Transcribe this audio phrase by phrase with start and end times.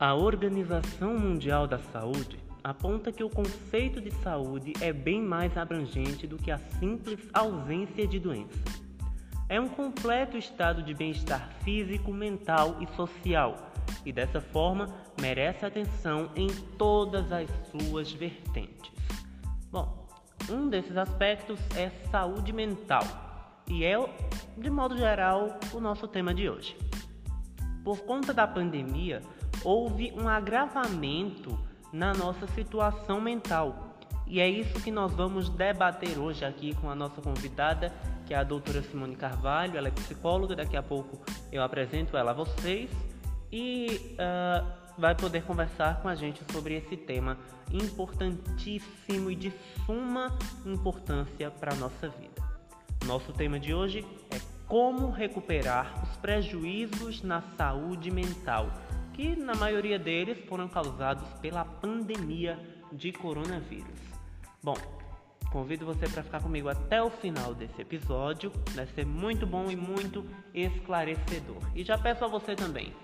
[0.00, 6.24] A Organização Mundial da Saúde aponta que o conceito de saúde é bem mais abrangente
[6.24, 8.62] do que a simples ausência de doença.
[9.48, 13.72] É um completo estado de bem-estar físico, mental e social,
[14.06, 14.86] e dessa forma
[15.20, 16.46] merece atenção em
[16.78, 18.92] todas as suas vertentes.
[19.68, 20.06] Bom,
[20.48, 23.02] um desses aspectos é saúde mental,
[23.66, 23.96] e é,
[24.56, 26.76] de modo geral, o nosso tema de hoje.
[27.82, 29.22] Por conta da pandemia,
[29.64, 31.58] houve um agravamento
[31.92, 33.96] na nossa situação mental.
[34.26, 37.92] E é isso que nós vamos debater hoje aqui com a nossa convidada,
[38.26, 39.78] que é a doutora Simone Carvalho.
[39.78, 41.18] Ela é psicóloga, daqui a pouco
[41.50, 42.90] eu apresento ela a vocês
[43.50, 44.66] e uh,
[44.98, 47.38] vai poder conversar com a gente sobre esse tema
[47.72, 49.52] importantíssimo e de
[49.86, 52.42] suma importância para a nossa vida.
[53.06, 58.68] Nosso tema de hoje é como recuperar os prejuízos na saúde mental
[59.18, 62.56] que na maioria deles foram causados pela pandemia
[62.92, 63.98] de coronavírus.
[64.62, 64.76] Bom,
[65.50, 69.74] convido você para ficar comigo até o final desse episódio, vai ser muito bom e
[69.74, 70.24] muito
[70.54, 71.60] esclarecedor.
[71.74, 72.94] E já peço a você também,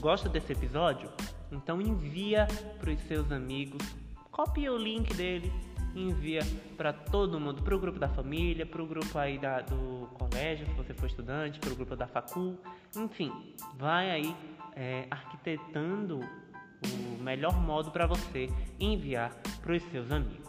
[0.00, 1.10] gosta desse episódio?
[1.50, 2.46] Então envia
[2.78, 3.82] para os seus amigos,
[4.30, 5.52] copia o link dele
[5.94, 6.40] envia
[6.76, 10.66] para todo mundo, para o grupo da família, para o grupo aí da, do colégio,
[10.66, 12.58] se você for estudante, para o grupo da facul,
[12.96, 13.32] enfim,
[13.76, 14.36] vai aí
[14.76, 20.48] é, arquitetando o melhor modo para você enviar para os seus amigos.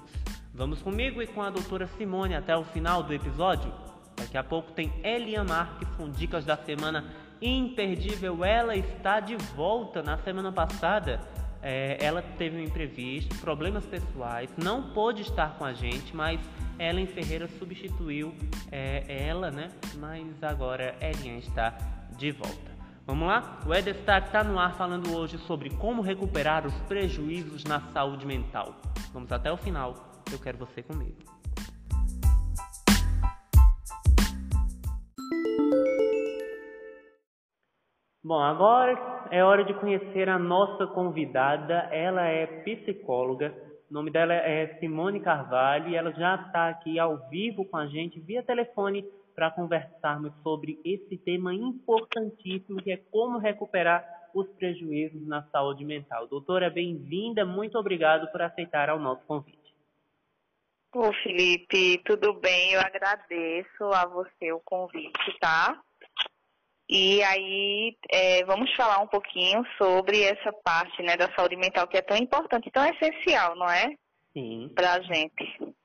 [0.54, 3.72] Vamos comigo e com a doutora Simone até o final do episódio?
[4.16, 7.06] Daqui a pouco tem Elian Marques com dicas da semana
[7.42, 8.44] imperdível.
[8.44, 11.22] Ela está de volta na semana passada.
[11.62, 16.40] É, ela teve um imprevisto, problemas pessoais, não pôde estar com a gente, mas
[16.80, 18.34] Ellen Ferreira substituiu
[18.72, 19.70] é, ela, né?
[19.96, 21.78] Mas agora Elian está
[22.18, 22.70] de volta.
[23.06, 23.60] Vamos lá?
[23.66, 28.76] O Edestar está no ar falando hoje sobre como recuperar os prejuízos na saúde mental.
[29.12, 30.22] Vamos até o final.
[30.32, 31.18] Eu quero você comigo.
[38.30, 41.90] Bom, agora é hora de conhecer a nossa convidada.
[41.92, 43.52] Ela é psicóloga.
[43.90, 47.88] O nome dela é Simone Carvalho e ela já está aqui ao vivo com a
[47.88, 49.04] gente via telefone
[49.34, 56.28] para conversarmos sobre esse tema importantíssimo que é como recuperar os prejuízos na saúde mental.
[56.28, 59.58] Doutora, bem-vinda, muito obrigado por aceitar o nosso convite.
[60.94, 62.74] Ô Felipe, tudo bem?
[62.74, 65.82] Eu agradeço a você o convite, tá?
[66.90, 71.98] E aí, é, vamos falar um pouquinho sobre essa parte né, da saúde mental que
[71.98, 73.94] é tão importante, tão essencial, não é?
[74.34, 74.72] Sim.
[74.74, 75.76] Para a gente.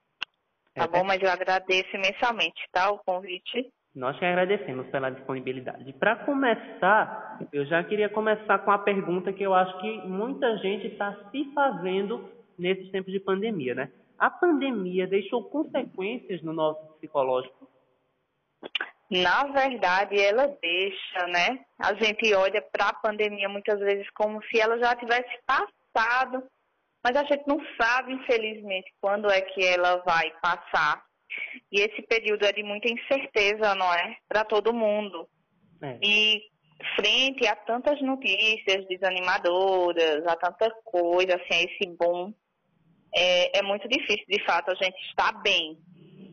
[0.74, 2.90] Tá é bom, mas eu agradeço imensamente, tá?
[2.90, 3.70] O convite.
[3.94, 5.92] Nós que agradecemos pela disponibilidade.
[5.92, 10.86] Para começar, eu já queria começar com a pergunta que eu acho que muita gente
[10.86, 13.92] está se fazendo nesses tempos de pandemia, né?
[14.18, 17.68] A pandemia deixou consequências no nosso psicológico?
[19.10, 21.60] Na verdade, ela deixa, né?
[21.78, 26.42] A gente olha para a pandemia muitas vezes como se ela já tivesse passado
[27.04, 31.04] mas a gente não sabe, infelizmente, quando é que ela vai passar.
[31.70, 34.16] E esse período é de muita incerteza, não é?
[34.26, 35.28] Para todo mundo.
[35.82, 35.98] É.
[36.02, 36.42] E
[36.96, 42.32] frente a tantas notícias desanimadoras, a tanta coisa, assim, a esse boom,
[43.14, 45.78] é, é muito difícil, de fato, a gente estar bem,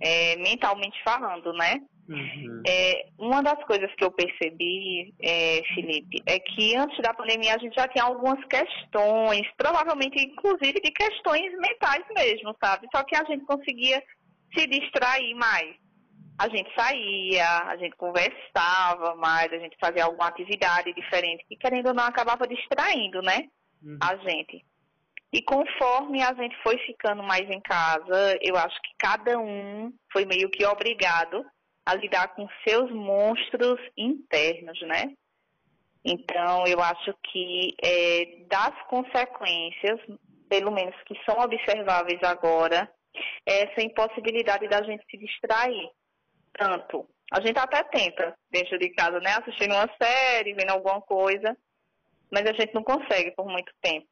[0.02, 1.82] é, mentalmente falando, né?
[2.12, 2.62] Uhum.
[2.68, 7.58] É, uma das coisas que eu percebi, é, Felipe, é que antes da pandemia a
[7.58, 12.88] gente já tinha algumas questões, provavelmente inclusive de questões mentais mesmo, sabe?
[12.94, 14.04] Só que a gente conseguia
[14.54, 15.76] se distrair mais.
[16.38, 21.88] A gente saía, a gente conversava mais, a gente fazia alguma atividade diferente, que querendo
[21.88, 23.48] ou não acabava distraindo, né?
[23.82, 23.98] Uhum.
[24.02, 24.66] A gente.
[25.32, 30.26] E conforme a gente foi ficando mais em casa, eu acho que cada um foi
[30.26, 31.46] meio que obrigado
[31.86, 35.14] a lidar com seus monstros internos, né?
[36.04, 40.00] Então, eu acho que é, das consequências,
[40.50, 42.92] pelo menos que são observáveis agora,
[43.46, 45.90] é essa impossibilidade da gente se distrair.
[46.54, 49.32] Tanto, a gente até tenta, dentro de casa, né?
[49.32, 51.56] Assistindo uma série, vendo alguma coisa,
[52.32, 54.08] mas a gente não consegue por muito tempo.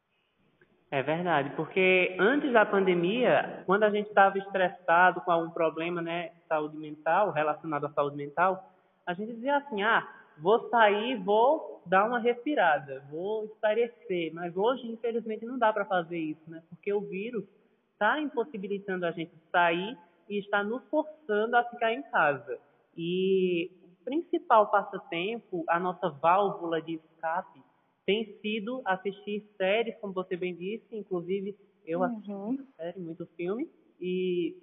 [0.92, 6.32] É verdade, porque antes da pandemia, quando a gente estava estressado com algum problema, né,
[6.48, 8.72] saúde mental, relacionado à saúde mental,
[9.06, 10.04] a gente dizia assim, ah,
[10.38, 14.34] vou sair, vou dar uma respirada, vou espairecer.
[14.34, 16.60] Mas hoje, infelizmente, não dá para fazer isso, né?
[16.68, 17.44] Porque o vírus
[17.92, 19.96] está impossibilitando a gente sair
[20.28, 22.58] e está nos forçando a ficar em casa.
[22.96, 27.62] E o principal passatempo, a nossa válvula de escape,
[28.06, 31.56] tem sido assistir séries, como você bem disse, inclusive
[31.86, 32.06] eu Uhum.
[32.06, 33.68] assisto muita série, muito filme,
[34.00, 34.56] e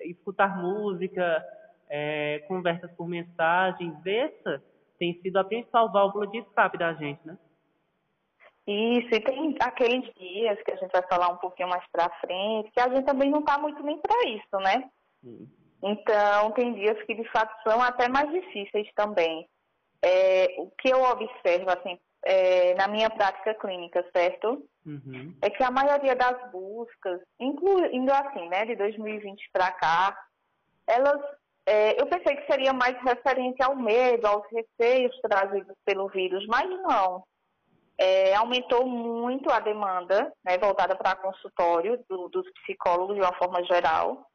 [0.00, 1.44] escutar música,
[1.88, 4.62] é, conversas por mensagens, essa
[4.98, 7.36] tem sido a principal válvula de escape da gente, né?
[8.66, 12.70] Isso, e tem aqueles dias que a gente vai falar um pouquinho mais pra frente,
[12.70, 14.90] que a gente também não tá muito nem pra isso, né?
[15.82, 19.46] Então, tem dias que de fato são até mais difíceis também.
[20.02, 24.66] É, o que eu observo, assim, é, na minha prática clínica, certo?
[24.86, 25.34] Uhum.
[25.42, 30.18] É que a maioria das buscas, incluindo assim, né, de 2020 para cá,
[30.86, 31.20] elas,
[31.66, 36.68] é, eu pensei que seria mais referente ao medo, aos receios trazidos pelo vírus, mas
[36.82, 37.24] não.
[37.96, 43.62] É, aumentou muito a demanda, né, voltada para consultório do, dos psicólogos de uma forma
[43.64, 44.26] geral,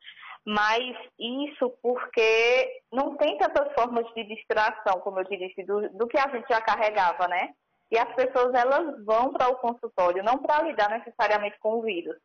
[0.46, 6.08] mas isso porque não tem tantas formas de distração, como eu te disse, do, do
[6.08, 7.50] que a gente já carregava, né?
[7.92, 12.16] E as pessoas elas vão para o consultório não para lidar necessariamente com o vírus,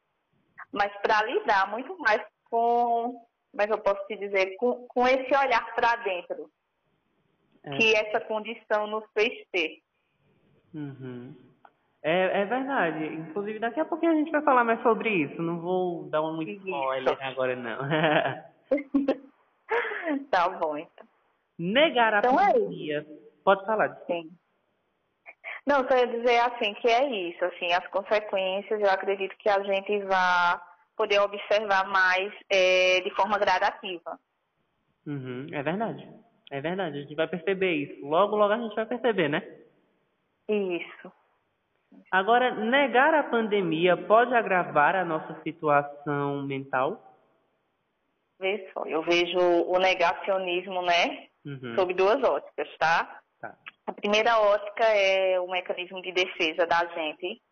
[0.73, 3.21] mas para lidar muito mais com,
[3.51, 6.51] como é eu posso te dizer, com, com esse olhar para dentro
[7.65, 7.77] É.
[7.79, 9.81] que essa condição nos fez ter.
[10.75, 11.35] Uhum.
[12.03, 13.07] É, é verdade.
[13.07, 15.41] Inclusive, daqui a pouquinho a gente vai falar mais sobre isso.
[15.41, 16.61] Não vou dar um Isso.
[16.67, 17.79] spoiler agora, não.
[20.31, 21.07] tá bom, então.
[21.59, 23.07] Negar a Então é pandemia.
[23.43, 23.97] Pode falar.
[24.07, 24.31] Sim.
[25.67, 29.63] Não, só ia dizer assim que é isso, assim, as consequências eu acredito que a
[29.63, 30.61] gente vai
[30.97, 34.19] poder observar mais é, de forma gradativa.
[35.07, 36.09] Uhum, é verdade.
[36.51, 36.99] É verdade.
[36.99, 38.07] A gente vai perceber isso.
[38.07, 39.43] Logo, logo a gente vai perceber, né?
[40.49, 41.13] Isso.
[42.11, 47.01] Agora, negar a pandemia pode agravar a nossa situação mental?
[48.39, 51.75] Vê só, eu vejo o negacionismo, né, Uhum.
[51.77, 53.21] sob duas óticas, tá?
[53.45, 53.59] Tá.
[53.87, 57.43] A primeira ótica é o mecanismo de defesa da gente.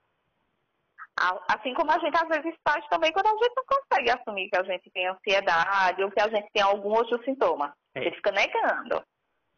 [1.48, 4.56] Assim como a gente às vezes faz também quando a gente não consegue assumir que
[4.56, 7.74] a gente tem ansiedade ou que a gente tem algum outro sintoma.
[7.94, 8.00] É.
[8.00, 9.04] A gente fica negando,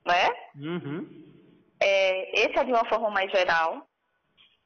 [0.05, 0.29] né?
[0.57, 1.09] Uhum.
[1.81, 3.87] É, esse é de uma forma mais geral.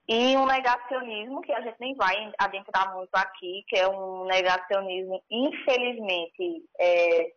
[0.09, 5.23] E um negacionismo, que a gente nem vai adentrar muito aqui, que é um negacionismo,
[5.31, 7.31] infelizmente, é,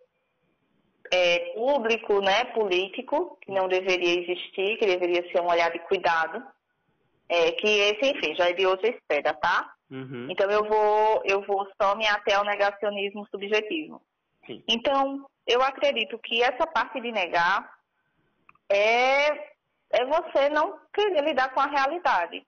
[1.12, 6.44] é, público, né, político, que não deveria existir, que deveria ser um olhar de cuidado.
[7.30, 9.74] É, que esse, enfim, já é de outra esfera, tá?
[9.90, 10.28] Uhum.
[10.30, 14.02] Então eu vou, eu vou só me até ao negacionismo subjetivo.
[14.46, 14.64] Sim.
[14.68, 17.70] Então, eu acredito que essa parte de negar
[18.70, 19.28] é,
[19.92, 22.46] é você não querer lidar com a realidade.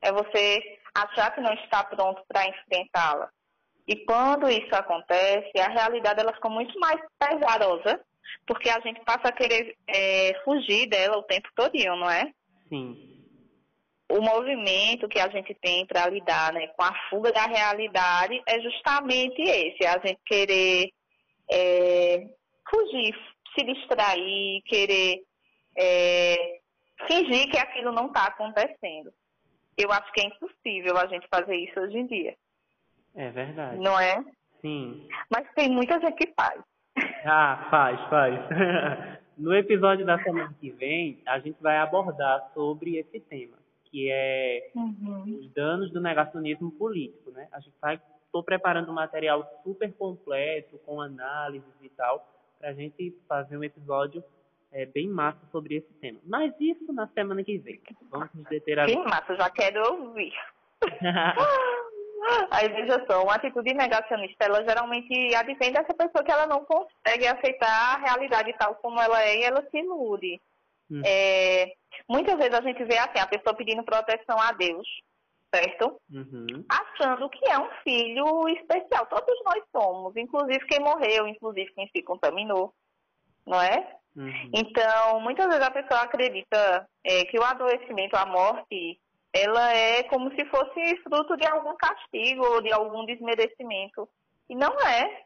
[0.00, 3.30] É você achar que não está pronto para enfrentá-la.
[3.86, 8.00] E quando isso acontece, a realidade ela fica muito mais pesarosa,
[8.46, 12.32] porque a gente passa a querer é, fugir dela o tempo todinho, não é?
[12.68, 13.14] Sim.
[14.08, 18.60] o movimento que a gente tem para lidar né, com a fuga da realidade é
[18.60, 20.90] justamente esse, a gente querer
[21.50, 22.26] é,
[22.68, 23.14] fugir,
[23.56, 25.22] se distrair, querer
[25.76, 26.58] é,
[27.06, 29.12] fingir que aquilo não está acontecendo.
[29.76, 32.36] Eu acho que é impossível a gente fazer isso hoje em dia,
[33.14, 33.78] É verdade.
[33.78, 34.22] não é?
[34.60, 35.06] Sim.
[35.30, 36.60] Mas tem muita gente que faz.
[37.24, 38.34] Ah, faz, faz.
[39.36, 43.56] No episódio da semana que vem, a gente vai abordar sobre esse tema,
[43.86, 44.70] que é
[45.26, 47.48] os danos do negacionismo político, né?
[47.50, 52.24] A gente vai, estou preparando um material super completo, com análises e tal,
[52.60, 54.22] para a gente fazer um episódio
[54.70, 56.20] é, bem massa sobre esse tema.
[56.24, 57.80] Mas isso na semana que vem.
[58.10, 59.08] Vamos nos deter agora.
[59.08, 60.32] massa, eu já quero ouvir.
[62.50, 67.26] Aí veja só, uma atitude negacionista, ela geralmente advém dessa pessoa que ela não consegue
[67.26, 70.40] aceitar a realidade tal como ela é e ela se ilude.
[70.90, 71.02] Hum.
[71.04, 71.72] É,
[72.08, 74.86] muitas vezes a gente vê assim, a pessoa pedindo proteção a Deus,
[75.54, 76.00] certo?
[76.10, 76.64] Uhum.
[76.68, 79.06] Achando que é um filho especial.
[79.06, 82.72] Todos nós somos, inclusive quem morreu, inclusive quem se contaminou,
[83.46, 83.96] não é?
[84.16, 84.50] Uhum.
[84.54, 88.98] Então, muitas vezes a pessoa acredita é, que o adoecimento, a morte,
[89.34, 94.08] ela é como se fosse fruto de algum castigo ou de algum desmerecimento.
[94.48, 95.24] E não é.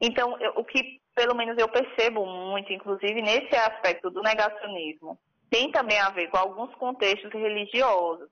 [0.00, 5.18] Então, eu- o que pelo menos eu percebo muito, inclusive nesse aspecto do negacionismo,
[5.50, 8.28] tem também a ver com alguns contextos religiosos.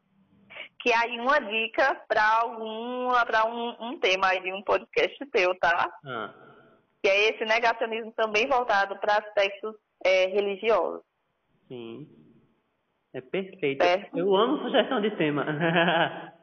[0.81, 5.55] Que aí uma dica para algum, para um, um tema aí de um podcast teu,
[5.59, 5.93] tá?
[6.07, 6.33] Ah,
[7.03, 11.03] que é esse negacionismo também voltado para aspectos é, religiosos.
[11.67, 12.09] sim.
[13.13, 13.85] É perfeito.
[13.85, 14.19] Certo.
[14.19, 15.45] Eu amo sugestão de tema.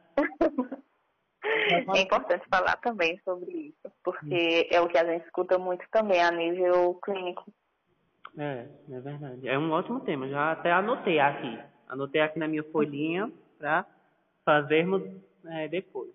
[1.68, 6.22] É importante falar também sobre isso, porque é o que a gente escuta muito também
[6.22, 7.44] a nível clínico.
[8.38, 9.48] É, é verdade.
[9.48, 10.28] É um ótimo tema.
[10.28, 11.58] Já até anotei aqui.
[11.88, 13.84] Anotei aqui na minha folhinha para
[14.44, 15.02] fazermos
[15.46, 16.14] é, depois.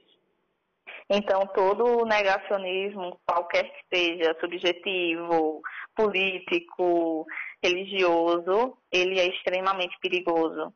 [1.10, 5.62] Então, todo negacionismo, qualquer que seja, subjetivo,
[5.96, 7.26] político,
[7.64, 10.74] religioso, ele é extremamente perigoso.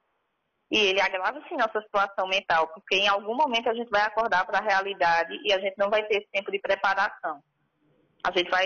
[0.72, 4.46] E ele agrava, sim, nossa situação mental, porque em algum momento a gente vai acordar
[4.46, 7.42] para a realidade e a gente não vai ter esse tempo de preparação.
[8.26, 8.66] A gente vai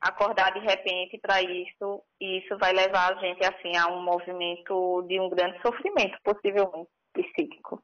[0.00, 5.02] acordar de repente para isso e isso vai levar a gente, assim, a um movimento
[5.08, 7.82] de um grande sofrimento, possivelmente, psíquico.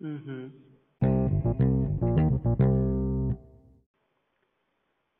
[0.00, 0.50] Uhum.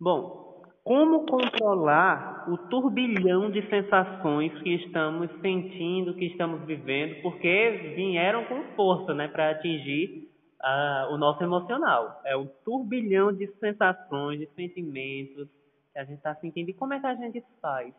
[0.00, 0.51] Bom,
[0.84, 8.62] como controlar o turbilhão de sensações que estamos sentindo, que estamos vivendo, porque vieram com
[8.74, 10.28] força, né, para atingir
[10.60, 12.20] uh, o nosso emocional.
[12.24, 15.48] É o turbilhão de sensações, de sentimentos
[15.92, 16.70] que a gente está sentindo.
[16.70, 17.94] E como é que a gente faz,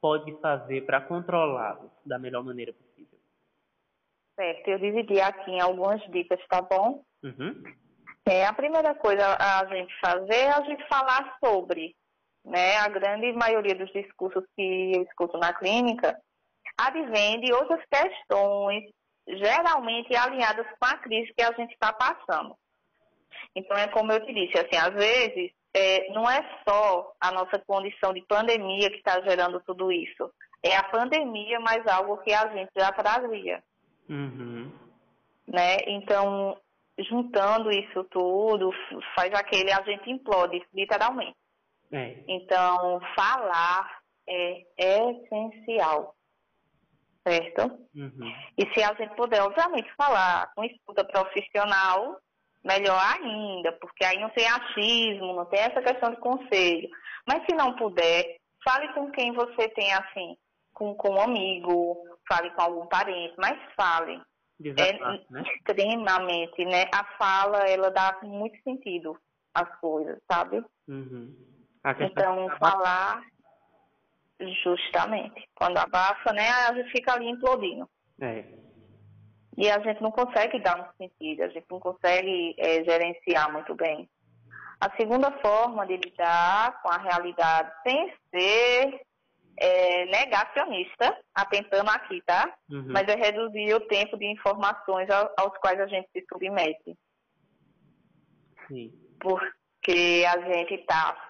[0.00, 3.18] pode fazer para controlá-los da melhor maneira possível?
[4.34, 7.02] Certo, eu dividi aqui em algumas dicas, tá bom?
[7.22, 7.62] Uhum.
[8.28, 11.94] É, a primeira coisa a gente fazer é a gente falar sobre,
[12.46, 12.76] né?
[12.78, 16.16] A grande maioria dos discursos que eu escuto na clínica
[16.78, 18.84] advém de outras questões,
[19.26, 22.54] geralmente alinhadas com a crise que a gente está passando.
[23.54, 27.58] Então, é como eu te disse, assim, às vezes, é, não é só a nossa
[27.66, 30.30] condição de pandemia que está gerando tudo isso.
[30.62, 33.62] É a pandemia mais algo que a gente já trazia.
[34.08, 34.70] Uhum.
[35.46, 35.76] Né?
[35.86, 36.58] Então,
[36.98, 38.70] juntando isso tudo,
[39.14, 41.36] faz aquele, a gente implode, literalmente.
[41.92, 42.24] É.
[42.28, 46.14] Então, falar é essencial.
[47.26, 47.88] Certo?
[47.94, 48.32] Uhum.
[48.56, 52.20] E se a gente puder, obviamente, falar com escuta profissional,
[52.64, 56.88] melhor ainda, porque aí não tem achismo, não tem essa questão de conselho.
[57.26, 60.36] Mas se não puder, fale com quem você tem assim,
[60.72, 61.96] com, com um amigo,
[62.28, 64.20] fale com algum parente, mas fale.
[64.58, 65.42] Desafar, é né?
[65.54, 66.84] extremamente, né?
[66.94, 69.18] A fala, ela dá muito sentido
[69.54, 70.64] às coisas, sabe?
[70.88, 71.34] Uhum.
[72.00, 73.22] Então, falar
[74.40, 75.48] justamente.
[75.54, 77.88] Quando abafa, né, a gente fica ali implodindo.
[78.20, 78.44] É.
[79.56, 83.74] E a gente não consegue dar um sentido, a gente não consegue é, gerenciar muito
[83.74, 84.08] bem.
[84.78, 89.00] A segunda forma de lidar com a realidade sem ser
[89.58, 92.54] é, negacionista, atentando aqui, tá?
[92.70, 92.88] Uhum.
[92.88, 96.94] Mas é reduzir o tempo de informações aos quais a gente se submete.
[98.68, 98.92] Sim.
[99.18, 101.25] Porque a gente está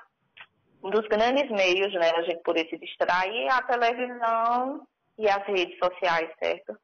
[0.86, 4.86] um dos grandes meios, né, a gente poder se distrair é a televisão
[5.18, 6.78] e as redes sociais, certo?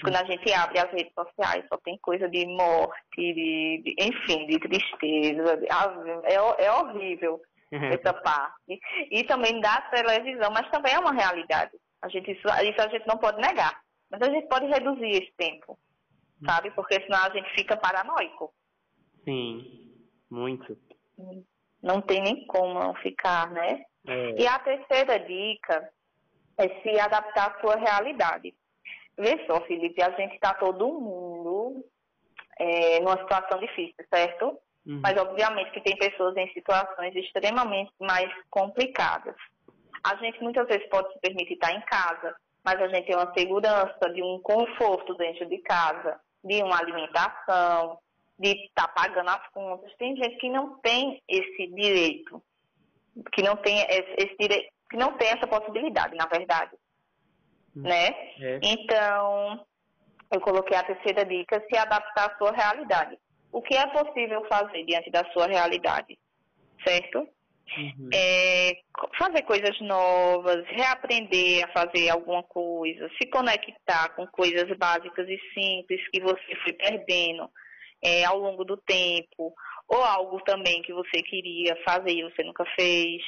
[0.00, 4.46] Quando a gente abre as redes sociais, só tem coisa de morte, de, de enfim,
[4.46, 5.56] de tristeza.
[5.58, 7.40] De, é, é horrível
[7.70, 7.84] uhum.
[7.92, 8.80] essa parte.
[9.10, 11.72] E também da televisão, mas também é uma realidade.
[12.00, 13.80] A gente, isso, isso a gente não pode negar.
[14.10, 15.78] Mas a gente pode reduzir esse tempo,
[16.44, 16.70] sabe?
[16.72, 18.52] Porque senão a gente fica paranoico.
[19.24, 19.94] Sim,
[20.28, 20.76] muito.
[21.82, 23.84] Não tem nem como não ficar, né?
[24.06, 24.42] É.
[24.42, 25.90] E a terceira dica
[26.58, 28.54] é se adaptar à sua realidade.
[29.18, 31.84] Vê só, Felipe, a gente está todo mundo
[32.58, 34.58] é, numa situação difícil, certo?
[34.86, 35.00] Uhum.
[35.02, 39.36] Mas obviamente que tem pessoas em situações extremamente mais complicadas.
[40.04, 42.34] A gente muitas vezes pode se permitir estar em casa,
[42.64, 47.98] mas a gente tem uma segurança de um conforto dentro de casa, de uma alimentação,
[48.42, 49.94] de estar pagando as contas.
[49.96, 52.42] Tem gente que não tem esse direito,
[53.32, 56.72] que não tem esse, esse direito, que não tem essa possibilidade, na verdade.
[57.76, 57.82] Hum.
[57.82, 58.08] Né?
[58.40, 58.60] É.
[58.62, 59.64] Então,
[60.32, 63.16] eu coloquei a terceira dica, se adaptar à sua realidade.
[63.52, 66.18] O que é possível fazer diante da sua realidade,
[66.84, 67.28] certo?
[67.78, 68.10] Uhum.
[68.12, 68.72] É,
[69.18, 76.00] fazer coisas novas, reaprender a fazer alguma coisa, se conectar com coisas básicas e simples
[76.10, 77.48] que você foi perdendo
[78.02, 79.54] é, ao longo do tempo,
[79.88, 83.22] ou algo também que você queria fazer e você nunca fez.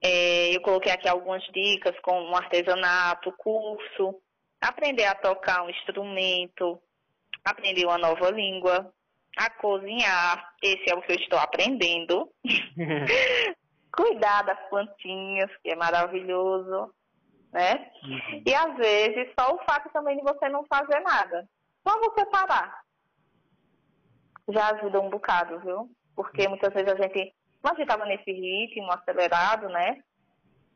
[0.00, 4.14] É, eu coloquei aqui algumas dicas como um artesanato, curso,
[4.60, 6.80] aprender a tocar um instrumento,
[7.44, 8.92] aprender uma nova língua,
[9.36, 12.28] a cozinhar, esse é o que eu estou aprendendo.
[13.94, 16.92] Cuidar das plantinhas, que é maravilhoso,
[17.52, 17.90] né?
[18.02, 18.42] Uhum.
[18.46, 21.48] E às vezes só o fato também de você não fazer nada.
[21.86, 22.81] Só você parar.
[24.48, 25.90] Já ajuda um bocado, viu?
[26.14, 30.02] Porque muitas vezes a gente, como a gente estava nesse ritmo acelerado, né?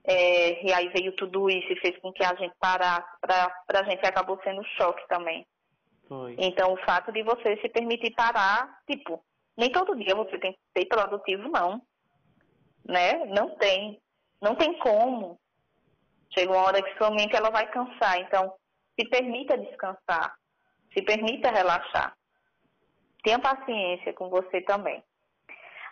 [0.04, 3.08] É, e aí veio tudo isso e fez com que a gente parasse.
[3.20, 5.44] Para a gente acabou sendo choque também.
[6.08, 6.36] Foi.
[6.38, 9.20] Então, o fato de você se permitir parar, tipo,
[9.56, 11.82] nem todo dia você tem que ser produtivo, não.
[12.84, 13.24] Né?
[13.26, 14.00] Não tem.
[14.40, 15.40] Não tem como.
[16.32, 18.20] Chega uma hora que sua mente ela vai cansar.
[18.20, 18.54] Então,
[18.98, 20.36] se permita descansar,
[20.92, 22.16] se permita relaxar.
[23.26, 25.02] Tenha paciência com você também.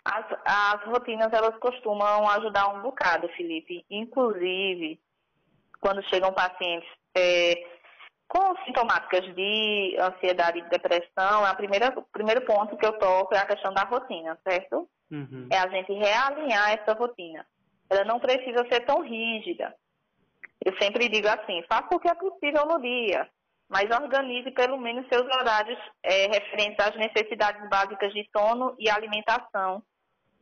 [0.05, 3.85] As, as rotinas, elas costumam ajudar um bocado, Felipe.
[3.89, 4.97] Inclusive,
[5.81, 7.55] quando chegam pacientes é,
[8.25, 13.39] com sintomáticas de ansiedade e depressão, a primeira, o primeiro ponto que eu toco é
[13.39, 14.87] a questão da rotina, certo?
[15.11, 15.49] Uhum.
[15.51, 17.45] É a gente realinhar essa rotina.
[17.89, 19.75] Ela não precisa ser tão rígida.
[20.63, 23.29] Eu sempre digo assim, faça o que é possível no dia,
[23.69, 29.81] mas organize pelo menos seus horários é, referentes às necessidades básicas de sono e alimentação.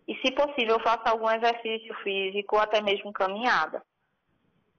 [0.07, 3.81] E, se possível, faça algum exercício físico ou até mesmo caminhada.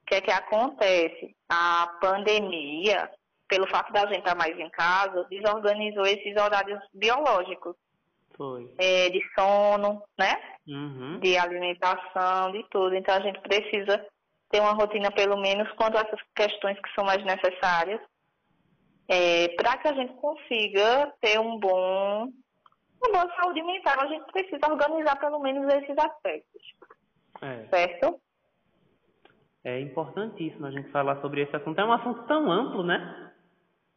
[0.03, 1.35] O que é que acontece?
[1.49, 3.11] A pandemia,
[3.49, 7.75] pelo fato da gente estar mais em casa, desorganizou esses horários biológicos.
[8.37, 8.69] Foi.
[8.77, 10.39] É, de sono, né?
[10.67, 11.21] Uhum.
[11.21, 12.95] De alimentação, de tudo.
[12.95, 14.05] Então a gente precisa
[14.51, 18.01] ter uma rotina, pelo menos, quanto a essas questões que são mais necessárias,
[19.09, 22.29] é, para que a gente consiga ter um bom,
[23.03, 24.01] uma boa saúde mental.
[24.01, 26.63] A gente precisa organizar pelo menos esses aspectos.
[27.43, 27.67] É.
[27.69, 28.21] Certo?
[29.65, 31.79] É importantíssimo a gente falar sobre esse assunto.
[31.81, 33.33] É um assunto tão amplo, né?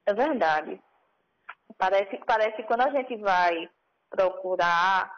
[0.05, 0.79] É verdade.
[1.77, 3.69] Parece, parece que quando a gente vai
[4.09, 5.11] procurar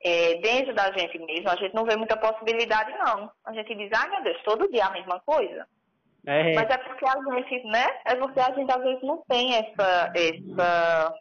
[0.00, 3.30] é, dentro da gente mesmo, a gente não vê muita possibilidade, não.
[3.44, 5.66] A gente diz, ai meu Deus, todo dia a mesma coisa.
[6.28, 6.54] É.
[6.54, 7.86] Mas é porque a gente, né?
[8.04, 11.14] É porque a gente às vezes não tem essa, essa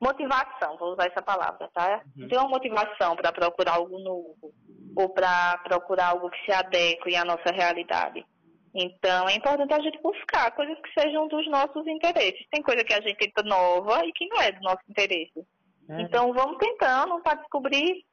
[0.00, 2.02] motivação, vou usar essa palavra, tá?
[2.16, 2.26] Uhum.
[2.26, 4.52] Tem uma motivação para procurar algo novo
[4.96, 8.26] ou para procurar algo que se adeque à nossa realidade.
[8.74, 12.44] Então, é importante a gente buscar coisas que sejam dos nossos interesses.
[12.50, 15.46] Tem coisa que a gente tenta nova e que não é do nosso interesse.
[15.90, 16.02] É.
[16.02, 18.04] Então, vamos tentando para descobrir.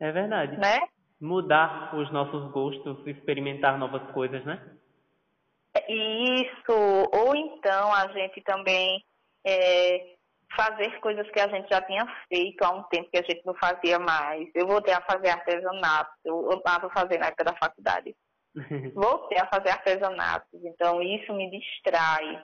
[0.00, 0.56] É verdade.
[0.56, 0.80] Né?
[1.20, 4.60] Mudar os nossos gostos, experimentar novas coisas, né?
[5.88, 7.08] Isso.
[7.12, 9.02] Ou então a gente também
[9.46, 10.16] é,
[10.54, 13.54] fazer coisas que a gente já tinha feito há um tempo que a gente não
[13.54, 14.48] fazia mais.
[14.54, 18.14] Eu voltei a fazer artesanato, eu amava fazer na época da faculdade.
[18.94, 22.42] voltei a fazer artesanatos, então isso me distrai,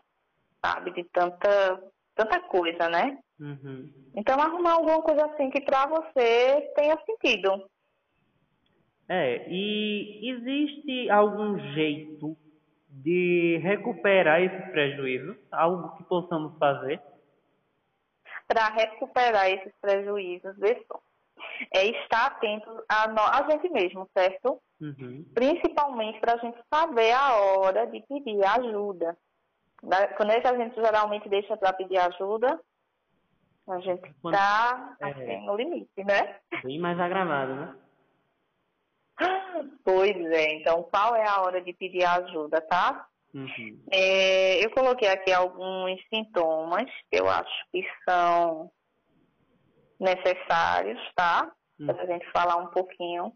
[0.64, 1.83] sabe, de tanta,
[2.14, 3.18] tanta coisa, né?
[3.40, 3.90] Uhum.
[4.14, 7.66] Então arrumar alguma coisa assim que para você tenha sentido.
[9.14, 12.35] É, e existe algum jeito
[12.88, 15.37] de recuperar esses prejuízos?
[15.51, 17.01] Algo que possamos fazer?
[18.53, 20.55] para recuperar esses prejuízos,
[20.87, 21.01] só.
[21.75, 24.61] É estar atento a, no, a gente mesmo, certo?
[24.81, 25.25] Uhum.
[25.35, 29.16] Principalmente para a gente saber a hora de pedir ajuda.
[30.16, 32.61] Quando é que a gente geralmente deixa para pedir ajuda,
[33.68, 36.38] a gente está é, assim, no limite, né?
[36.62, 37.75] Bem mais agravado, né?
[39.85, 43.06] Pois é, então qual é a hora de pedir ajuda, tá?
[43.35, 43.82] Uhum.
[43.90, 48.70] É, eu coloquei aqui alguns sintomas que eu acho que são
[49.98, 51.50] necessários, tá?
[51.80, 51.87] Uhum.
[51.87, 53.32] Para a gente falar um pouquinho.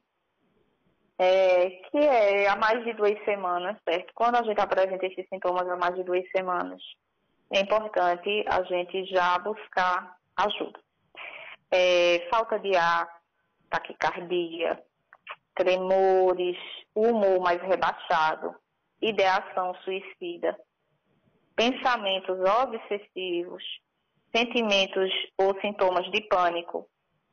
[1.19, 4.13] É, que é há mais de duas semanas, certo?
[4.15, 6.83] Quando a gente apresenta esses sintomas há mais de duas semanas,
[7.51, 10.79] é importante a gente já buscar ajuda.
[11.71, 13.09] É, falta de ar,
[13.71, 14.79] taquicardia,
[15.57, 16.57] tremores,
[16.95, 18.55] humor mais rebaixado,
[19.01, 20.57] ideação suicida,
[21.57, 23.65] pensamentos obsessivos,
[24.35, 26.87] sentimentos ou sintomas de pânico,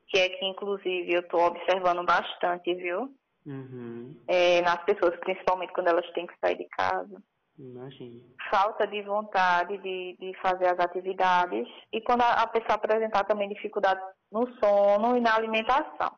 [0.07, 3.13] que é que inclusive eu estou observando bastante, viu?
[3.45, 4.15] Uhum.
[4.27, 7.21] É, nas pessoas, principalmente quando elas têm que sair de casa.
[7.59, 8.21] Imagina.
[8.49, 13.49] Falta de vontade de, de fazer as atividades e quando a, a pessoa apresentar também
[13.49, 16.15] dificuldade no sono e na alimentação,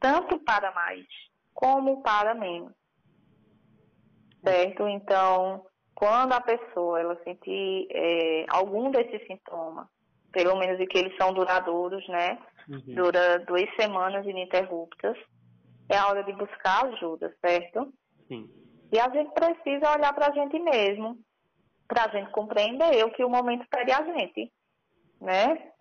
[0.00, 1.04] tanto para mais
[1.54, 2.72] como para menos
[4.42, 4.86] certo?
[4.88, 9.86] Então, quando a pessoa ela sentir é, algum desses sintomas,
[10.32, 12.38] pelo menos e que eles são duradouros, né?
[12.68, 12.94] Uhum.
[12.94, 15.16] Dura duas semanas ininterruptas,
[15.88, 17.92] é a hora de buscar ajuda, certo?
[18.28, 18.48] Sim.
[18.92, 21.18] E a gente precisa olhar para a gente mesmo,
[21.88, 24.52] para a gente compreender o que o momento pede a gente,
[25.20, 25.71] né?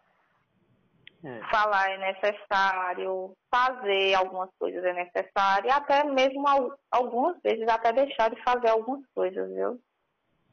[1.24, 1.40] É.
[1.52, 6.44] Falar é necessário, fazer algumas coisas é necessário, e até mesmo
[6.90, 9.80] algumas vezes até deixar de fazer algumas coisas, viu?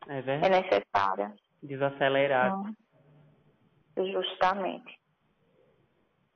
[0.07, 0.55] É verdade.
[0.55, 1.35] É necessário.
[1.63, 2.53] Desacelerar.
[3.97, 4.99] Justamente.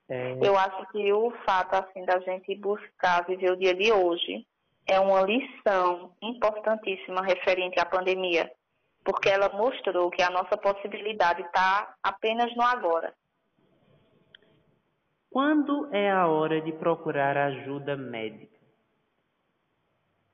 [0.09, 0.33] É...
[0.43, 4.47] Eu acho que o fato assim da gente buscar viver o dia de hoje
[4.87, 8.51] é uma lição importantíssima referente à pandemia,
[9.05, 13.15] porque ela mostrou que a nossa possibilidade está apenas no agora.
[15.33, 18.59] Quando é a hora de procurar ajuda médica?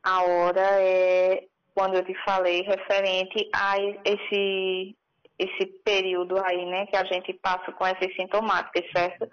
[0.03, 4.97] A hora é quando eu te falei referente a esse,
[5.39, 9.29] esse período aí, né, que a gente passa com essas sintomáticas, certo?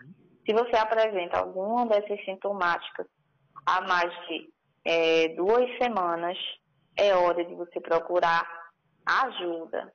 [0.46, 3.08] Se você apresenta alguma dessas sintomáticas
[3.66, 4.48] há mais de
[4.86, 6.38] é, duas semanas,
[6.96, 8.48] é hora de você procurar
[9.04, 9.92] ajuda.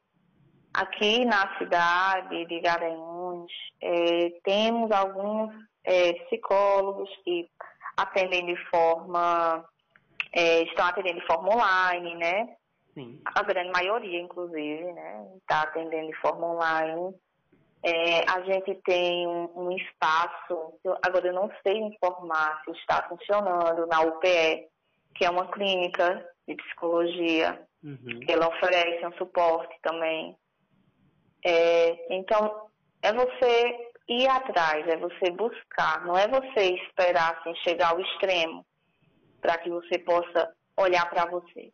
[0.72, 3.50] Aqui na cidade de Garanhuns,
[3.82, 5.52] é, temos alguns
[5.84, 7.48] é, psicólogos que
[7.96, 9.64] atendem de forma,
[10.32, 12.56] é, estão atendendo de forma online, né?
[12.94, 13.20] Sim.
[13.34, 15.26] A grande maioria, inclusive, né?
[15.38, 17.14] Está atendendo de forma online.
[17.82, 23.08] É, a gente tem um, um espaço, eu, agora eu não sei informar se está
[23.08, 24.68] funcionando na UPE,
[25.14, 28.20] que é uma clínica de psicologia, uhum.
[28.20, 30.36] que ela oferece um suporte também.
[31.44, 32.68] É, então,
[33.02, 38.66] é você ir atrás, é você buscar, não é você esperar assim, chegar ao extremo
[39.40, 41.72] para que você possa olhar para você.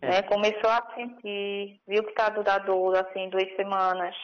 [0.00, 0.08] É.
[0.08, 0.22] Né?
[0.22, 4.14] Começou a sentir, viu que está duradouro, assim, duas semanas,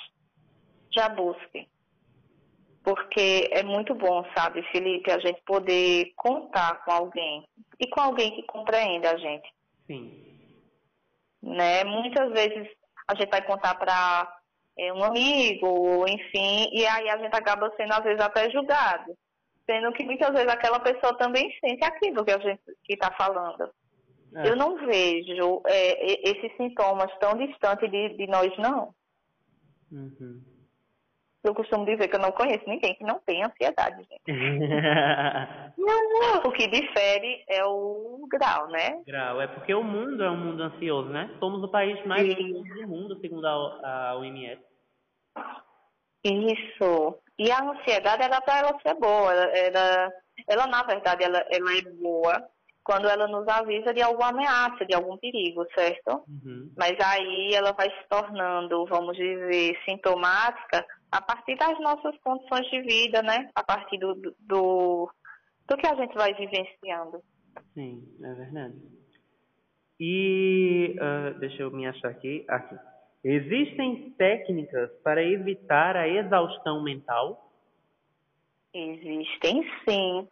[0.93, 1.69] já busque.
[2.83, 7.49] Porque é muito bom, sabe, Felipe, a gente poder contar com alguém.
[7.81, 9.53] E com alguém que compreenda a gente.
[9.87, 10.23] Sim.
[11.43, 11.83] Né?
[11.85, 12.69] Muitas vezes
[13.09, 14.39] a gente vai contar para
[14.79, 19.17] é, um amigo, enfim, e aí a gente acaba sendo, às vezes, até julgado.
[19.67, 23.71] Sendo que muitas vezes aquela pessoa também sente aquilo que a gente está falando.
[24.35, 24.49] É.
[24.49, 28.95] Eu não vejo é, esses sintomas tão distantes de, de nós, não.
[29.91, 30.43] Uhum.
[31.45, 34.23] Eu costumo dizer que eu não conheço ninguém que não tenha ansiedade, gente.
[36.47, 39.03] o que difere é o grau, né?
[39.07, 41.29] Grau, é porque o mundo é um mundo ansioso, né?
[41.39, 44.59] Somos o país mais ansioso do mundo, segundo a, a OMS.
[46.25, 47.19] Isso.
[47.39, 49.35] E a ansiedade, ela para ela ser boa.
[49.35, 50.11] Ela,
[50.49, 52.49] ela, na verdade, ela, ela é boa
[52.83, 56.23] quando ela nos avisa de alguma ameaça, de algum perigo, certo?
[56.29, 56.71] Uhum.
[56.77, 62.83] Mas aí ela vai se tornando, vamos dizer, sintomática a partir das nossas condições de
[62.83, 63.49] vida, né?
[63.55, 65.09] A partir do, do,
[65.69, 67.23] do que a gente vai vivenciando.
[67.73, 68.75] Sim, é verdade.
[70.01, 72.45] E uh, deixa eu me achar aqui.
[72.49, 72.75] Aqui.
[73.23, 77.49] Existem técnicas para evitar a exaustão mental?
[78.75, 80.29] Existem sim.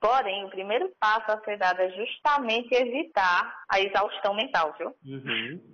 [0.00, 4.94] Porém, o primeiro passo a ser dado é justamente evitar a exaustão mental, viu?
[5.04, 5.73] Uhum.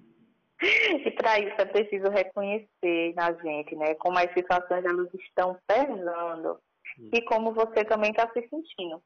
[1.07, 6.59] E para isso é preciso reconhecer na gente, né, como as situações elas estão pesando
[6.99, 7.11] uhum.
[7.12, 9.03] e como você também está se sentindo.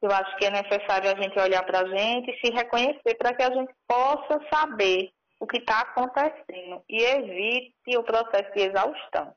[0.00, 3.32] Eu acho que é necessário a gente olhar para a gente e se reconhecer para
[3.34, 9.32] que a gente possa saber o que está acontecendo e evite o processo de exaustão.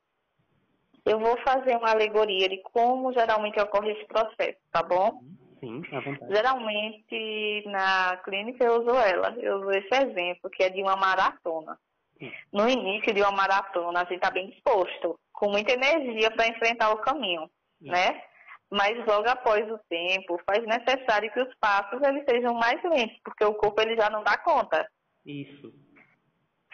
[1.06, 5.22] Eu vou fazer uma alegoria de como geralmente ocorre esse processo, tá bom?
[5.66, 6.34] Sim, à vontade.
[6.34, 11.78] Geralmente na clínica eu uso ela, eu uso esse exemplo, que é de uma maratona.
[12.20, 12.32] Sim.
[12.54, 16.92] No início de uma maratona, a gente está bem disposto, com muita energia para enfrentar
[16.92, 17.50] o caminho,
[17.80, 17.90] Sim.
[17.90, 18.22] né?
[18.70, 23.44] Mas logo após o tempo, faz necessário que os passos eles sejam mais lentos, porque
[23.44, 24.88] o corpo ele já não dá conta.
[25.26, 25.74] Isso.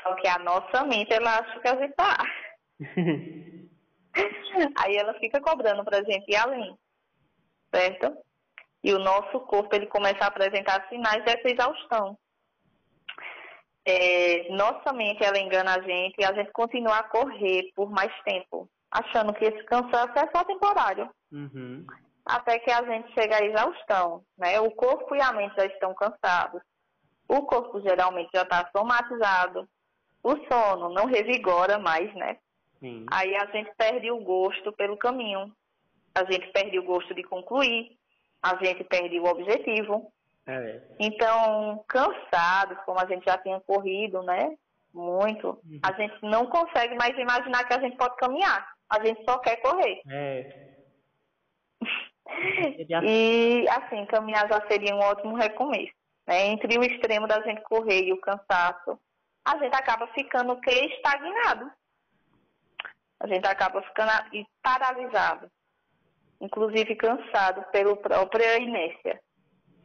[0.03, 2.17] Só que a nossa mente, ela acha que a gente tá.
[4.83, 6.77] Aí ela fica cobrando pra gente ir além,
[7.73, 8.17] certo?
[8.83, 12.17] E o nosso corpo, ele começa a apresentar sinais dessa exaustão.
[13.85, 18.11] É, nossa mente, ela engana a gente e a gente continua a correr por mais
[18.23, 21.09] tempo, achando que esse cansaço é só temporário.
[21.31, 21.85] Uhum.
[22.25, 24.59] Até que a gente chega à exaustão, né?
[24.59, 26.61] O corpo e a mente já estão cansados.
[27.27, 29.67] O corpo geralmente já está somatizado.
[30.23, 32.37] O sono não revigora mais, né?
[32.79, 33.05] Sim.
[33.11, 35.51] Aí a gente perde o gosto pelo caminho.
[36.13, 37.97] A gente perde o gosto de concluir.
[38.41, 40.11] A gente perde o objetivo.
[40.47, 40.81] É.
[40.99, 44.55] Então, cansados, como a gente já tinha corrido, né?
[44.93, 45.79] Muito, uhum.
[45.83, 48.67] a gente não consegue mais imaginar que a gente pode caminhar.
[48.89, 50.01] A gente só quer correr.
[50.09, 50.71] É.
[53.07, 55.93] e assim, caminhar já seria um ótimo recomeço.
[56.27, 56.47] Né?
[56.47, 58.99] Entre o extremo da gente correr e o cansaço,
[59.45, 60.71] a gente acaba ficando que?
[60.71, 61.71] Estagnado
[63.21, 64.11] a gente acaba ficando
[64.63, 65.49] paralisado,
[66.41, 69.21] inclusive cansado pela própria inércia.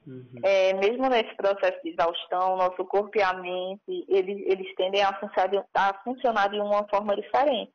[0.06, 0.40] Uhum.
[0.42, 5.12] É, mesmo nesse processo de exaustão, nosso corpo e a mente, eles, eles tendem a
[5.18, 7.72] funcionar, a funcionar de uma forma diferente.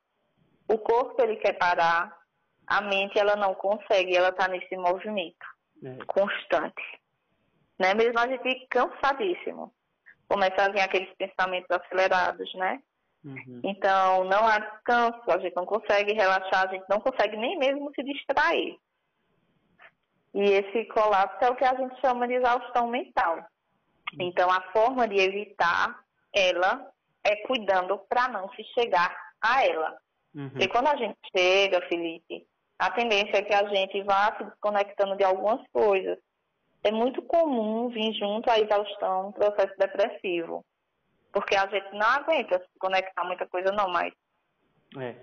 [0.68, 2.18] O corpo, ele quer parar,
[2.66, 5.46] a mente, ela não consegue, ela está nesse movimento
[5.84, 5.98] é.
[6.06, 7.00] constante.
[7.78, 7.94] Né?
[7.94, 9.74] Mesmo a gente cansadíssimo.
[10.28, 12.82] Começa a vir aqueles pensamentos acelerados, né?
[13.24, 13.62] Uhum.
[13.64, 17.92] Então, não há descanso, a gente não consegue relaxar, a gente não consegue nem mesmo
[17.94, 18.78] se distrair.
[20.34, 23.46] E esse colapso é o que a gente chama de exaustão mental.
[24.20, 26.00] Então, a forma de evitar
[26.34, 26.92] ela
[27.24, 29.98] é cuidando para não se chegar a ela.
[30.34, 30.52] Uhum.
[30.60, 32.46] E quando a gente chega, Felipe,
[32.80, 36.18] a tendência é que a gente vá se desconectando de algumas coisas.
[36.84, 40.66] É muito comum vir junto à exaustão, um processo depressivo.
[41.32, 44.14] Porque a gente não aguenta se conectar muita coisa não, mas...
[44.98, 45.16] É.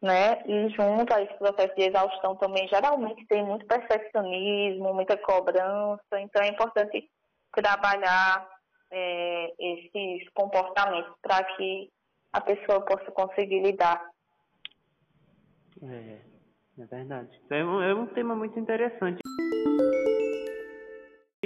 [0.00, 0.42] Né?
[0.46, 6.20] E junto a esse processo de exaustão também, geralmente tem muito perfeccionismo, muita cobrança.
[6.20, 7.10] Então é importante
[7.52, 8.48] trabalhar
[8.90, 11.90] é, esses comportamentos para que
[12.32, 14.08] a pessoa possa conseguir lidar.
[15.82, 16.18] É,
[16.78, 17.40] é verdade.
[17.50, 19.20] É um, é um tema muito interessante.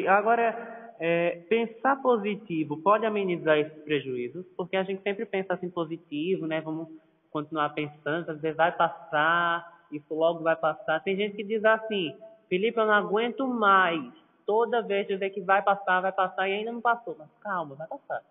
[0.09, 0.72] Agora,
[1.05, 6.61] é, pensar positivo pode amenizar esses prejuízos, porque a gente sempre pensa assim positivo, né?
[6.61, 6.89] Vamos
[7.29, 11.03] continuar pensando, às vezes vai passar, isso logo vai passar.
[11.03, 12.17] Tem gente que diz assim,
[12.49, 14.13] Felipe, eu não aguento mais.
[14.47, 17.17] Toda vez dizer que vai passar, vai passar e ainda não passou.
[17.19, 18.23] Mas calma, vai passar.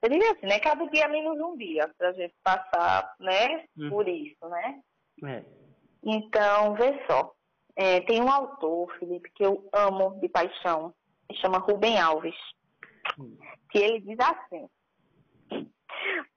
[0.00, 0.58] Eu diria assim, né?
[0.60, 3.66] Cada dia menos um dia para a gente passar, né?
[3.76, 3.90] Hum.
[3.90, 4.80] Por isso, né?
[5.26, 5.44] É.
[6.02, 7.34] Então, vê só.
[7.74, 10.94] É, tem um autor, Felipe, que eu amo de paixão,
[11.28, 12.36] que chama Rubem Alves,
[13.70, 14.68] que ele diz assim: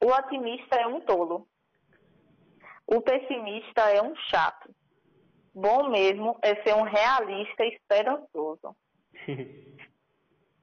[0.04, 1.48] o otimista é um tolo,
[2.88, 4.74] o pessimista é um chato,
[5.54, 8.76] bom mesmo é ser um realista esperançoso.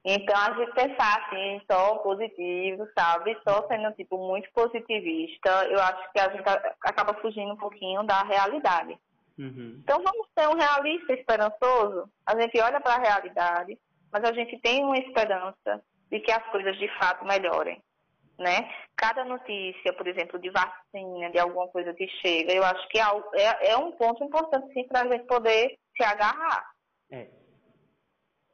[0.05, 3.37] Então, a gente pensar assim, só positivo, sabe?
[3.47, 6.43] Só sendo, tipo, muito positivista, eu acho que a gente
[6.81, 8.99] acaba fugindo um pouquinho da realidade.
[9.37, 9.79] Uhum.
[9.83, 12.09] Então, vamos ser um realista esperançoso?
[12.25, 13.77] A gente olha para a realidade,
[14.11, 17.81] mas a gente tem uma esperança de que as coisas de fato melhorem,
[18.37, 18.69] né?
[18.95, 23.03] Cada notícia, por exemplo, de vacina, de alguma coisa que chega, eu acho que é,
[23.35, 26.71] é, é um ponto importante, sim, para a gente poder se agarrar.
[27.11, 27.43] É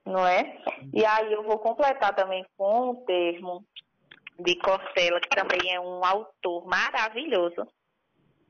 [0.09, 0.57] não é?
[0.93, 3.63] E aí eu vou completar também com um termo
[4.39, 7.67] de Cortella, que também é um autor maravilhoso,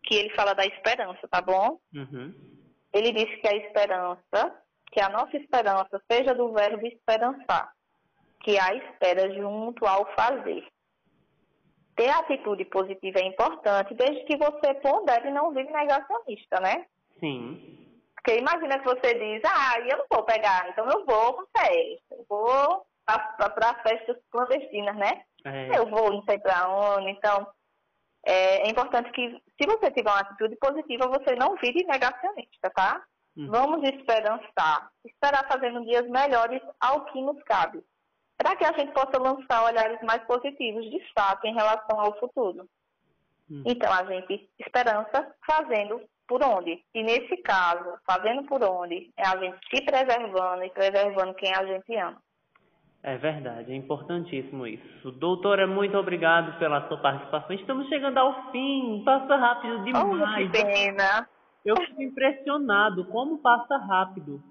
[0.04, 1.80] que ele fala da esperança, tá bom?
[1.94, 2.34] Uhum.
[2.94, 7.72] Ele diz que a esperança, que a nossa esperança seja do verbo esperançar,
[8.42, 10.66] que a espera junto ao fazer.
[11.96, 16.86] Ter atitude positiva é importante, desde que você pondere e não vive negacionista, né?
[17.20, 17.78] Sim.
[18.16, 22.16] Porque imagina que você diz, ah, eu não vou pegar, então eu vou para festa,
[22.16, 25.24] eu vou para festas clandestinas, né?
[25.46, 25.78] É.
[25.78, 27.48] Eu vou não sei para onde, então
[28.26, 33.04] é, é, importante que se você tiver uma atitude positiva, você não vire negacionista, tá?
[33.38, 33.48] Uhum.
[33.50, 37.84] Vamos esperançar, esperar fazendo dias melhores ao que nos cabe,
[38.38, 42.68] para que a gente possa lançar olhares mais positivos, de fato, em relação ao futuro.
[43.50, 43.64] Uhum.
[43.66, 46.84] Então, a gente esperança fazendo por onde?
[46.94, 51.66] E nesse caso, fazendo por onde, é a gente se preservando e preservando quem a
[51.66, 52.22] gente ama.
[53.02, 55.12] É verdade, é importantíssimo isso.
[55.14, 57.56] Doutora, muito obrigado pela sua participação.
[57.56, 60.06] Estamos chegando ao fim, passa rápido demais.
[60.06, 61.28] Oh, que pena.
[61.66, 64.44] Eu fico impressionado como passa rápido.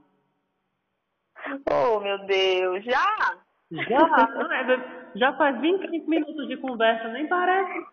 [1.70, 3.38] Oh, meu Deus, já?
[3.70, 7.86] Já, é, já faz 25 minutos de conversa, nem parece.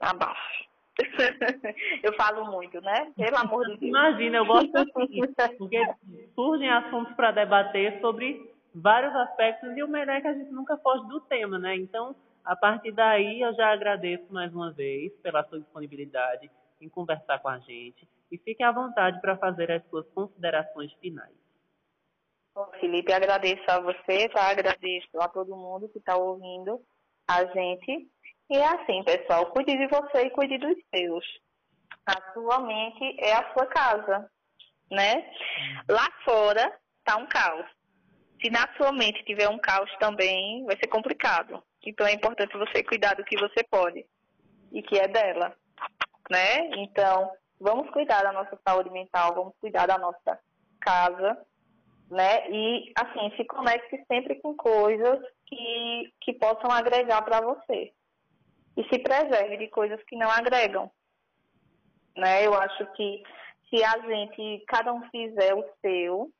[0.00, 0.66] Abaixo.
[2.02, 3.12] eu falo muito, né?
[3.16, 3.82] Pelo amor de Deus.
[3.82, 5.20] Imagina, eu gosto assim,
[5.58, 5.82] porque
[6.34, 10.76] surgem assuntos para debater sobre vários aspectos e o melhor é que a gente nunca
[10.76, 11.74] foge do tema, né?
[11.76, 17.38] Então, a partir daí, eu já agradeço mais uma vez pela sua disponibilidade em conversar
[17.38, 21.34] com a gente e fique à vontade para fazer as suas considerações finais.
[22.54, 24.50] Bom, Felipe, agradeço a você, tá?
[24.50, 26.80] agradeço a todo mundo que está ouvindo
[27.28, 28.08] a gente
[28.48, 31.24] e é assim, pessoal, cuide de você e cuide dos seus.
[32.06, 34.30] A sua mente é a sua casa,
[34.90, 35.28] né?
[35.88, 37.75] Lá fora está um caos.
[38.40, 41.62] Se na sua mente tiver um caos também, vai ser complicado.
[41.84, 44.04] Então é importante você cuidar do que você pode
[44.72, 45.56] e que é dela,
[46.30, 46.68] né?
[46.76, 50.38] Então, vamos cuidar da nossa saúde mental, vamos cuidar da nossa
[50.80, 51.38] casa,
[52.10, 52.50] né?
[52.50, 57.92] E assim, se conecte sempre com coisas que, que possam agregar para você
[58.76, 60.90] e se preserve de coisas que não agregam.
[62.16, 62.46] Né?
[62.46, 63.22] Eu acho que
[63.68, 66.30] se a gente, cada um fizer o seu,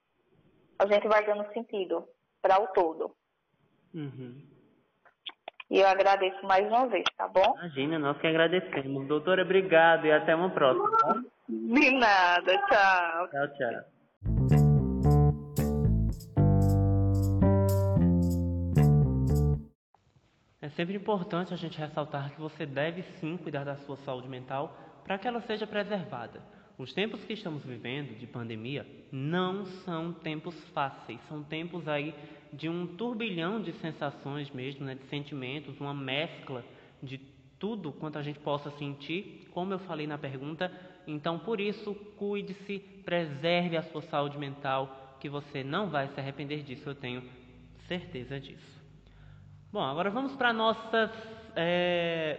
[0.79, 2.05] a gente vai dando sentido
[2.43, 3.15] para o todo.
[3.95, 4.57] Uhum.
[5.69, 7.55] E eu agradeço mais uma vez, tá bom?
[7.59, 9.09] Imagina, nós que agradecemos.
[9.09, 10.91] Doutora, obrigado e até uma próxima.
[10.99, 11.23] Tá?
[11.49, 13.29] De nada, tchau.
[13.29, 13.97] Tchau, tchau.
[20.61, 24.77] É sempre importante a gente ressaltar que você deve sim cuidar da sua saúde mental
[25.05, 26.43] para que ela seja preservada.
[26.79, 32.15] Os tempos que estamos vivendo de pandemia não são tempos fáceis, são tempos aí
[32.53, 36.63] de um turbilhão de sensações mesmo, né, de sentimentos, uma mescla
[37.03, 37.19] de
[37.59, 40.71] tudo quanto a gente possa sentir, como eu falei na pergunta.
[41.07, 46.63] Então, por isso, cuide-se, preserve a sua saúde mental, que você não vai se arrepender
[46.63, 47.23] disso, eu tenho
[47.89, 48.77] certeza disso.
[49.73, 51.11] Bom, agora vamos para nossas.
[51.55, 52.39] É,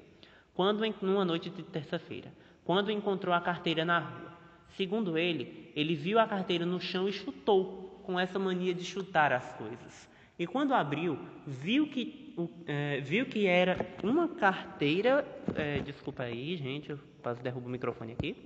[0.53, 2.31] Quando numa noite de terça-feira,
[2.67, 4.33] quando encontrou a carteira na rua.
[4.77, 9.33] Segundo ele, ele viu a carteira no chão e chutou, com essa mania de chutar
[9.33, 10.09] as coisas.
[10.39, 12.35] E quando abriu, viu que,
[12.67, 15.27] é, viu que era uma carteira.
[15.55, 18.37] É, desculpa aí, gente, eu quase derrubo o microfone aqui.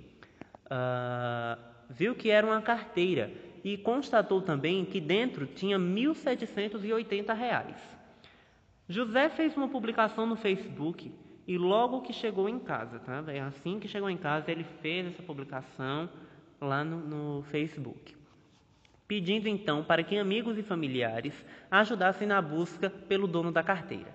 [0.66, 3.32] Uh, viu que era uma carteira
[3.64, 7.76] e constatou também que dentro tinha 1.780 reais.
[8.88, 11.12] José fez uma publicação no Facebook
[11.46, 13.24] e logo que chegou em casa, tá?
[13.28, 16.08] É assim que chegou em casa, ele fez essa publicação
[16.60, 18.20] lá no, no Facebook
[19.10, 21.34] pedindo então para que amigos e familiares
[21.68, 24.14] ajudassem na busca pelo dono da carteira.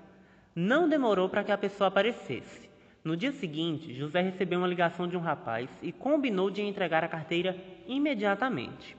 [0.55, 2.69] Não demorou para que a pessoa aparecesse.
[3.03, 7.09] No dia seguinte, José recebeu uma ligação de um rapaz e combinou de entregar a
[7.09, 8.95] carteira imediatamente.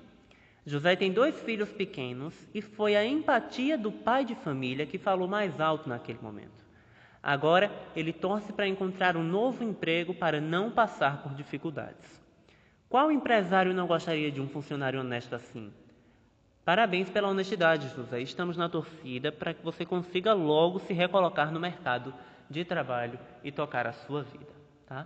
[0.66, 5.26] José tem dois filhos pequenos e foi a empatia do pai de família que falou
[5.26, 6.65] mais alto naquele momento.
[7.26, 12.22] Agora, ele torce para encontrar um novo emprego para não passar por dificuldades.
[12.88, 15.72] Qual empresário não gostaria de um funcionário honesto assim?
[16.64, 18.20] Parabéns pela honestidade, José.
[18.20, 22.14] Estamos na torcida para que você consiga logo se recolocar no mercado
[22.48, 24.52] de trabalho e tocar a sua vida,
[24.86, 25.04] tá?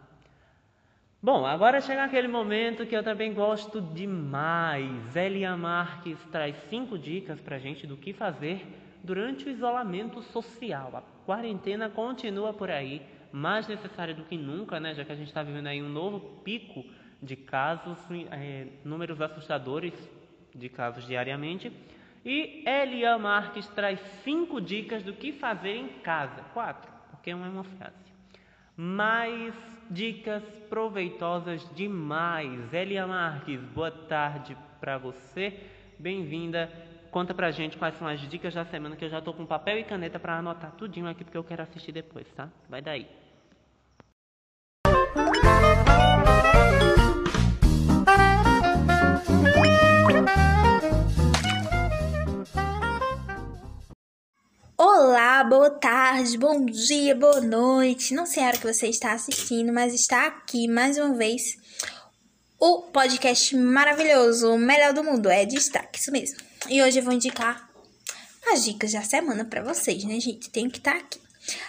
[1.23, 5.17] Bom, agora chega aquele momento que eu também gosto demais.
[5.17, 8.67] Elia Marques traz cinco dicas para a gente do que fazer
[9.03, 10.91] durante o isolamento social.
[10.95, 14.95] A quarentena continua por aí, mais necessária do que nunca, né?
[14.95, 16.85] Já que a gente está vivendo aí um novo pico
[17.23, 17.97] de casos,
[18.33, 19.95] é, números assustadores
[20.53, 21.71] de casos diariamente.
[22.25, 26.43] E Elia Marques traz cinco dicas do que fazer em casa.
[26.53, 27.95] Quatro, porque é uma frase.
[28.77, 29.55] Mais
[29.89, 32.75] dicas proveitosas demais.
[32.75, 35.61] Elia Marques, boa tarde para você.
[35.97, 36.90] Bem-vinda.
[37.11, 39.79] Conta pra gente quais são as dicas da semana que eu já tô com papel
[39.79, 42.49] e caneta para anotar tudinho aqui porque eu quero assistir depois, tá?
[42.69, 43.09] Vai daí.
[54.79, 58.15] Olá, boa tarde, bom dia, boa noite.
[58.15, 61.59] Não sei a hora que você está assistindo, mas está aqui mais uma vez
[62.57, 65.29] o podcast maravilhoso, o melhor do mundo.
[65.29, 66.50] É destaque, isso mesmo.
[66.69, 67.69] E hoje eu vou indicar
[68.53, 70.51] as dicas da semana para vocês, né, gente?
[70.51, 71.21] Tem que estar tá aqui.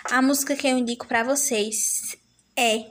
[0.06, 2.16] A música que eu indico para vocês
[2.56, 2.86] é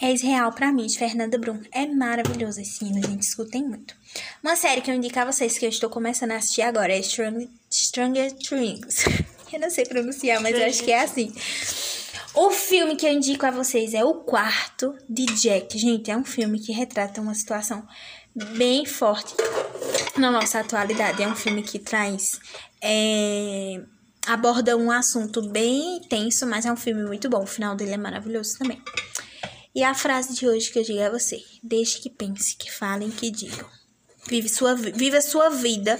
[0.00, 1.60] Ex Real para mim, de Fernanda Brum.
[1.72, 3.22] É maravilhoso esse hino, gente.
[3.22, 3.94] Escutem muito.
[4.42, 7.00] Uma série que eu indico a vocês que eu estou começando a assistir agora é
[7.00, 9.04] Strong, Stranger Things.
[9.52, 11.32] eu não sei pronunciar, mas eu acho que é assim.
[12.34, 15.76] O filme que eu indico a vocês é O Quarto de Jack.
[15.76, 17.86] Gente, é um filme que retrata uma situação
[18.56, 19.34] bem forte
[20.16, 21.22] na nossa atualidade.
[21.22, 22.40] É um filme que traz.
[22.82, 23.80] É,
[24.26, 27.42] aborda um assunto bem tenso, mas é um filme muito bom.
[27.42, 28.82] O final dele é maravilhoso também.
[29.74, 33.10] E a frase de hoje que eu digo a você: Deixe que pense, que falem,
[33.10, 33.68] que digam.
[34.28, 35.98] Vive sua, vive a sua vida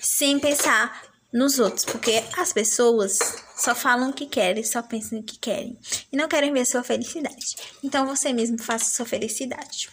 [0.00, 3.18] sem pensar nos outros, porque as pessoas
[3.56, 5.78] só falam o que querem, só pensam no que querem
[6.12, 7.56] e não querem ver sua felicidade.
[7.82, 9.88] Então você mesmo faça sua felicidade.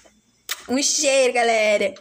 [0.68, 1.94] Um cheiro, galera!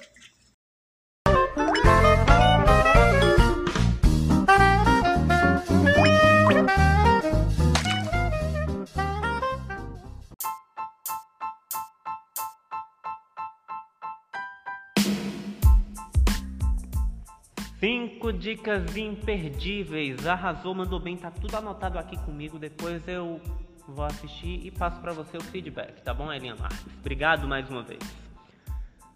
[17.78, 20.26] Cinco dicas imperdíveis.
[20.26, 22.58] Arrasou, mandou bem, tá tudo anotado aqui comigo.
[22.58, 23.40] Depois eu
[23.86, 26.86] vou assistir e passo para você o feedback, tá bom, Elinha Marques?
[26.98, 28.00] Obrigado mais uma vez.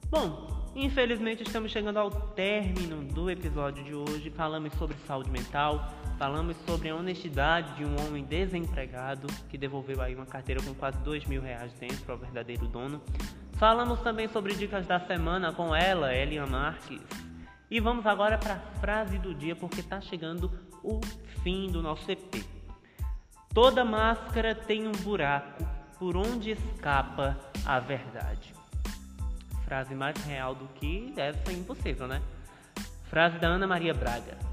[0.08, 4.30] Bom, infelizmente estamos chegando ao término do episódio de hoje.
[4.30, 10.14] Falamos sobre saúde mental, falamos sobre a honestidade de um homem desempregado que devolveu aí
[10.14, 13.00] uma carteira com quase dois mil reais dentro ao verdadeiro dono.
[13.54, 17.29] Falamos também sobre dicas da semana com ela, Elian Marques.
[17.70, 20.50] E vamos agora para a frase do dia, porque está chegando
[20.82, 21.00] o
[21.42, 22.44] fim do nosso EP.
[23.54, 25.64] Toda máscara tem um buraco
[25.98, 28.52] por onde escapa a verdade.
[29.64, 32.20] Frase mais real do que deve ser impossível, né?
[33.08, 34.49] Frase da Ana Maria Braga.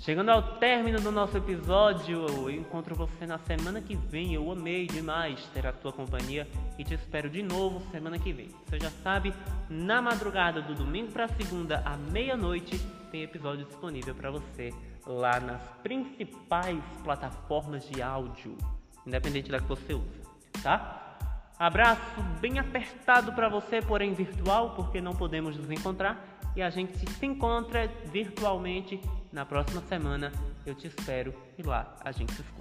[0.00, 4.32] Chegando ao término do nosso episódio, eu encontro você na semana que vem.
[4.32, 6.48] Eu amei demais ter a tua companhia
[6.78, 8.48] e te espero de novo semana que vem.
[8.64, 9.34] Você já sabe,
[9.68, 12.78] na madrugada do domingo para segunda à meia-noite
[13.10, 14.72] tem episódio disponível para você
[15.06, 18.56] lá nas principais plataformas de áudio,
[19.06, 20.22] independente da que você usa,
[20.62, 21.18] tá?
[21.58, 26.96] Abraço bem apertado para você, porém virtual, porque não podemos nos encontrar e a gente
[26.96, 28.98] se encontra virtualmente
[29.32, 30.32] na próxima semana.
[30.66, 32.59] Eu te espero e lá a gente se escuta.